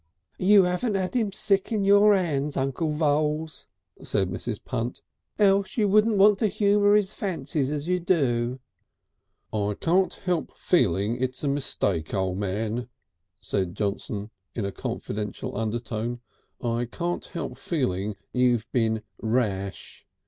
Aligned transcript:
"You 0.39 0.65
'aven't 0.65 0.95
'ad 0.95 1.15
'im 1.15 1.31
sick 1.31 1.71
on 1.71 1.83
your 1.83 2.15
'ands, 2.15 2.57
Uncle 2.57 2.89
Voules," 2.89 3.67
said 4.01 4.31
Mrs. 4.31 4.59
Punt. 4.65 5.03
"Else 5.37 5.77
you 5.77 5.87
wouldn't 5.87 6.17
want 6.17 6.39
to 6.39 6.47
humour 6.47 6.95
his 6.95 7.13
fancies 7.13 7.69
as 7.69 7.87
you 7.87 7.99
do...." 7.99 8.59
"I 9.53 9.75
can't 9.79 10.11
help 10.11 10.57
feeling 10.57 11.21
it's 11.21 11.43
a 11.43 11.47
mistake, 11.47 12.15
O' 12.15 12.33
Man," 12.33 12.89
said 13.41 13.75
Johnson, 13.75 14.31
in 14.55 14.65
a 14.65 14.71
confidential 14.71 15.55
undertone. 15.55 16.21
"I 16.59 16.85
can't 16.85 17.23
help 17.25 17.59
feeling 17.59 18.15
you've 18.33 18.65
been 18.71 19.03
Rash. 19.21 20.07